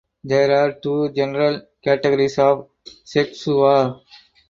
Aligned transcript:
There 0.23 0.51
are 0.57 0.73
two 0.81 1.11
general 1.11 1.61
categories 1.83 2.39
of 2.39 2.69
setsuwa. 3.05 3.99